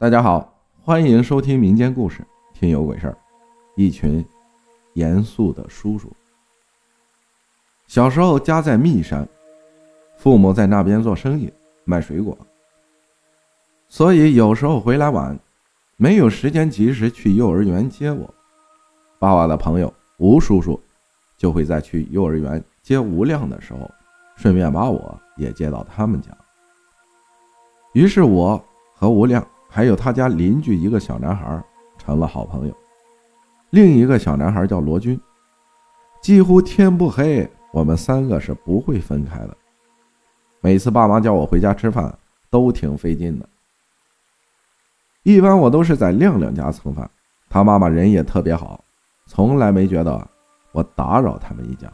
[0.00, 3.18] 大家好，欢迎收听民间故事，听有鬼事儿。
[3.74, 4.24] 一群
[4.92, 6.08] 严肃的叔叔。
[7.88, 9.28] 小时候家在密山，
[10.16, 12.38] 父母在那边做生意，卖水果，
[13.88, 15.36] 所以有时候回来晚，
[15.96, 18.32] 没有时间及时去幼儿园接我。
[19.18, 20.80] 爸爸的朋友吴叔叔
[21.36, 23.90] 就会在去幼儿园接吴亮的时候，
[24.36, 26.30] 顺便把我也接到他们家。
[27.94, 29.44] 于是我和吴亮。
[29.78, 31.64] 还有他家邻居一个小男孩
[31.98, 32.74] 成了好朋友，
[33.70, 35.16] 另一个小男孩叫罗军，
[36.20, 39.56] 几乎天不黑，我们三个是不会分开的。
[40.60, 42.12] 每次爸妈叫我回家吃饭，
[42.50, 43.48] 都挺费劲的。
[45.22, 47.08] 一般我都是在亮亮家蹭饭，
[47.48, 48.84] 他妈妈人也特别好，
[49.26, 50.28] 从来没觉得
[50.72, 51.88] 我打扰他们一家。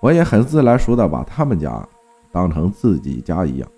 [0.00, 1.86] 我也很自来熟的把他们家
[2.32, 3.68] 当成自己家一样。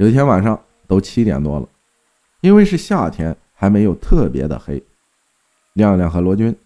[0.00, 1.68] 有一天晚上都七点多了，
[2.40, 4.82] 因为是夏天，还没有特别的黑。
[5.74, 6.56] 亮亮和罗军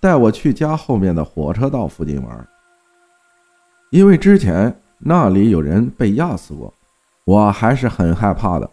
[0.00, 2.48] 带我去家后面的火车道附近玩，
[3.90, 6.72] 因为之前那里有人被压死过，
[7.26, 8.70] 我还是很害怕的。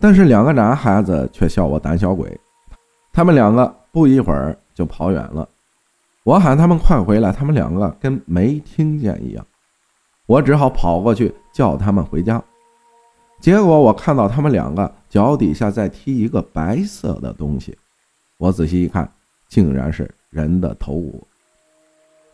[0.00, 2.40] 但是两个男孩子却笑我胆小鬼，
[3.12, 5.46] 他们两个不一会儿就跑远了。
[6.24, 9.46] 我喊他们快回来，他们两个跟没听见一样。
[10.24, 12.42] 我只好跑过去叫他们回家。
[13.40, 17.76] 结果我看到他们两个脚底下在踢一个白色的东西，
[18.38, 19.08] 我仔细一看，
[19.48, 21.26] 竟然是人的头骨。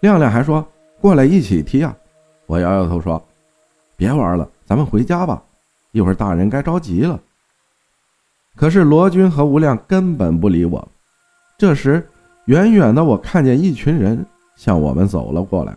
[0.00, 0.67] 亮亮还说
[1.00, 1.95] 过来一起踢啊，
[2.47, 3.23] 我摇摇头说
[3.97, 5.42] 别玩了，咱们回家吧，
[5.91, 7.20] 一会儿大人该着急了。
[8.56, 10.86] 可是罗军和吴亮根本不理我。
[11.58, 12.06] 这时，
[12.47, 14.25] 远远的我看见一群人
[14.56, 15.77] 向我们走了过来，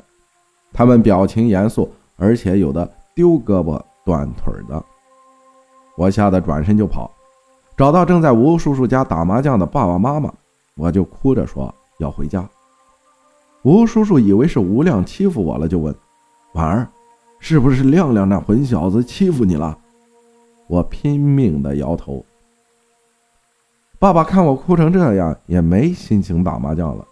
[0.73, 4.83] 他们表情严肃，而且有的丢胳膊断腿的。
[5.97, 7.09] 我吓得转身就跑，
[7.77, 10.33] 找到正在吴叔叔家打麻将的爸爸妈妈，
[10.75, 12.47] 我就哭着说要回家。
[13.63, 15.95] 吴叔叔以为是吴亮欺负我了，就问
[16.53, 16.87] ：“婉儿，
[17.39, 19.77] 是不是亮亮那混小子欺负你了？”
[20.67, 22.23] 我拼命的摇头。
[23.97, 27.05] 爸爸看我哭成这样，也没心情打麻将了，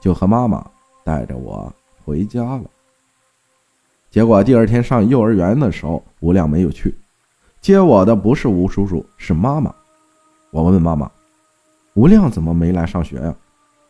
[0.00, 0.64] 就和妈妈
[1.04, 1.72] 带着我
[2.04, 2.64] 回家了。
[4.10, 6.92] 结果第二天上幼儿园的时候，吴亮没有去。
[7.60, 9.74] 接我的不是吴叔叔，是妈妈。
[10.50, 11.10] 我问妈妈
[11.94, 13.34] ：“吴亮怎么没来上学呀？”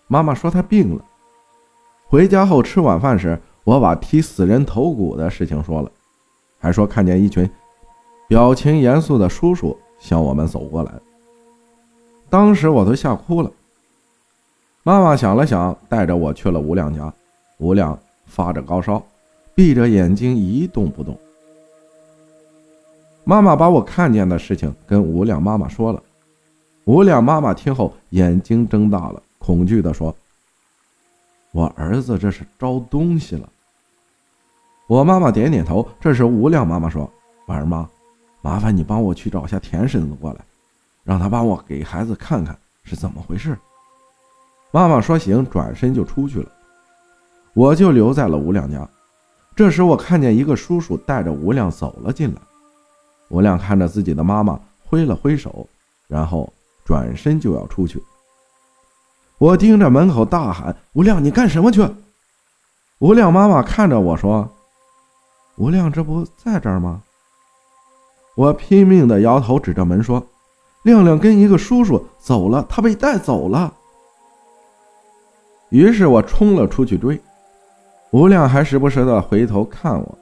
[0.09, 1.05] 妈妈说他病了。
[2.07, 5.91] 回家后吃晚饭时，我把踢死人头骨的事情说了，
[6.59, 7.49] 还说看见一群
[8.29, 10.93] 表情严肃的叔叔向我们走过来。
[12.29, 13.51] 当时我都吓哭了。
[14.83, 17.13] 妈妈想了想，带着我去了吴亮家。
[17.59, 19.01] 吴亮发着高烧，
[19.55, 21.17] 闭着眼睛一动不动。
[23.31, 26.03] 妈妈把我看见的事情跟吴亮妈妈说了，
[26.83, 30.13] 吴亮妈妈听后眼睛睁大了，恐惧地说
[31.55, 33.49] ：“我儿子这是招东西了。”
[34.89, 35.89] 我妈妈点点头。
[36.01, 37.09] 这时吴亮妈妈说
[37.47, 37.89] ：“婉儿妈，
[38.43, 40.41] 麻烦你帮我去找下田婶子过来，
[41.05, 43.57] 让她帮我给孩子看看是怎么回事。”
[44.75, 46.51] 妈妈说：“行。”转身就出去了，
[47.55, 48.89] 我就留在了吴亮家。
[49.55, 52.41] 这时我看见一个叔叔带着吴亮走了进来。
[53.31, 55.67] 吴亮看着自己的妈妈，挥了挥手，
[56.07, 56.53] 然后
[56.85, 58.03] 转身就要出去。
[59.39, 61.89] 我盯着门口大喊：“吴亮，你干什么去？”
[63.01, 64.47] 吴亮妈妈看着我说
[65.57, 67.03] ：“吴亮这不在这儿吗？”
[68.37, 70.23] 我拼命的摇头，指着门说
[70.85, 73.73] ：“亮亮跟一个叔叔走了，他被带走了。”
[75.71, 77.21] 于是我冲了出去追，
[78.11, 80.19] 吴亮还时不时的回头看我。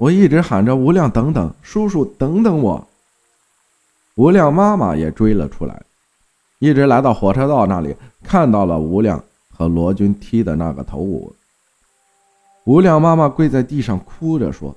[0.00, 2.88] 我一直喊着吴亮，等等，叔叔，等等我。
[4.14, 5.82] 吴亮妈妈也追了出来，
[6.58, 11.30] 一直来到火车道那里，看到了吴亮和罗军踢的那个头骨。
[12.64, 14.74] 吴亮妈妈跪在地上哭着说：“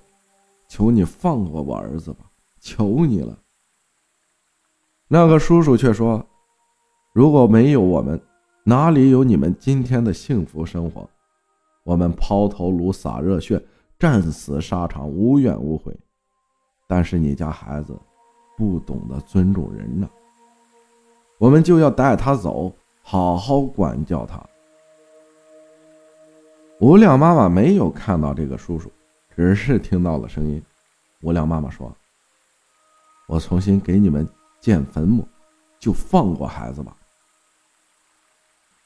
[0.67, 2.25] 求你放过我儿子吧，
[2.59, 3.37] 求你了。”
[5.07, 6.21] 那个叔叔却说
[7.15, 8.19] ：“如果没有我们，
[8.65, 11.09] 哪里有你们今天的幸福生活？
[11.85, 13.63] 我们抛头颅，洒热血。”
[13.97, 15.95] 战死沙场，无怨无悔。
[16.85, 17.97] 但是你家孩子
[18.57, 20.07] 不懂得尊重人呢，
[21.37, 24.43] 我们就要带他走，好好管教他。
[26.79, 28.91] 吴亮妈妈没有看到这个叔叔，
[29.35, 30.61] 只是听到了声音。
[31.21, 31.95] 吴亮妈妈说
[33.27, 34.27] ：“我重新给你们
[34.59, 35.25] 建坟墓，
[35.79, 36.95] 就放过孩子吧。”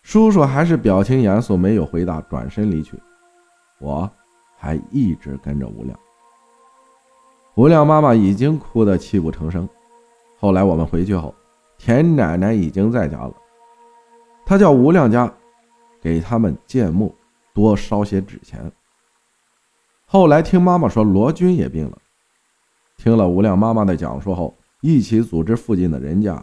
[0.04, 2.98] 叔叔还是表情严肃，没有回答，转身离去。
[3.80, 4.10] 我。
[4.58, 5.98] 还一直跟着吴亮。
[7.56, 9.68] 吴亮妈妈已经哭得泣不成声，
[10.40, 11.34] 后来我们回去后，
[11.78, 13.34] 田奶奶已经在家了。
[14.46, 15.32] 她叫吴亮家
[16.02, 17.16] 给他们建墓，
[17.54, 18.72] 多烧些纸钱。
[20.06, 21.98] 后来听妈妈说罗军也病了，
[22.96, 26.42] 听了吴亮妈妈的讲述后，一起组织附近的人家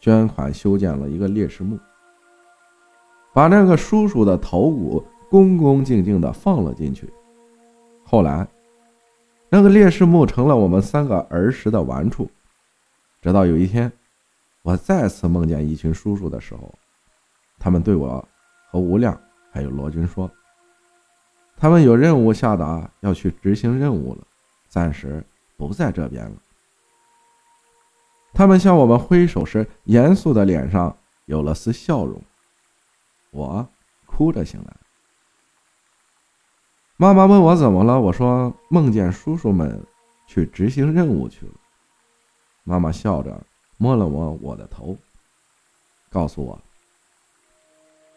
[0.00, 1.78] 捐款修建了一个烈士墓，
[3.32, 7.08] 把那个叔叔的头骨恭恭敬敬地放了进去。
[8.10, 8.48] 后来，
[9.50, 12.26] 那个烈士墓成了我们三个儿时的玩处。
[13.20, 13.92] 直到有一天，
[14.62, 16.74] 我再次梦见一群叔叔的时候，
[17.58, 18.26] 他们对我
[18.70, 19.20] 和吴亮
[19.52, 20.30] 还有罗军说
[21.54, 24.26] ：“他们有任务下达，要去执行任务了，
[24.68, 25.22] 暂时
[25.58, 26.36] 不在这边了。”
[28.32, 30.96] 他们向我们挥手时，严肃的脸上
[31.26, 32.18] 有了丝笑容。
[33.32, 33.68] 我
[34.06, 34.74] 哭着醒来。
[37.00, 39.80] 妈妈问我怎么了，我说梦见叔叔们
[40.26, 41.52] 去执行任务去了。
[42.64, 43.40] 妈妈笑着
[43.76, 44.96] 摸了摸我的头，
[46.10, 46.58] 告诉我：“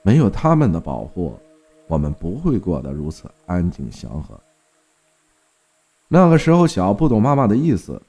[0.02, 1.40] 没有他们的保护，
[1.86, 4.36] 我们不会过得如此安静祥和。”
[6.10, 8.02] 那个时候小，不懂妈妈的意思，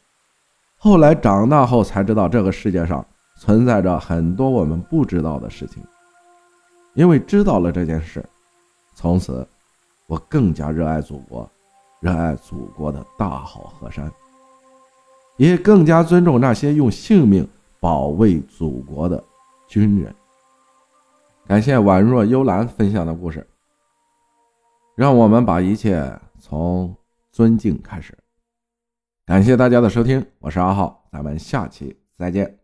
[0.78, 3.04] 后来长大后才知道，这个世界上
[3.36, 5.84] 存在着很多我们不知道的事情。
[6.94, 8.24] 因为知道了这件事，
[8.94, 9.46] 从此
[10.12, 11.50] 我更加热爱祖国，
[12.00, 14.12] 热爱祖国的大好河山。
[15.38, 17.48] 也更加尊重那些用性命
[17.80, 19.24] 保卫祖国的
[19.66, 20.14] 军人。
[21.46, 23.48] 感谢宛若幽兰分享的故事，
[24.94, 26.94] 让我们把一切从
[27.30, 28.14] 尊敬开始。
[29.24, 32.61] 感谢大家的收听，我是阿浩，咱们下期再见。